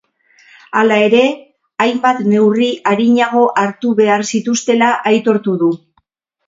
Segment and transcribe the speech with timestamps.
[0.79, 1.19] Hala ere,
[1.85, 5.73] hainbat neurri arinago hartu behar zituztela aitortu du.